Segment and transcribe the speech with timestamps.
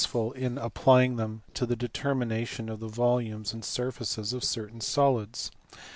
[0.03, 4.81] 255 ful in applying them to the determination of the volumes and surfaces of certain
[4.81, 5.51] solids.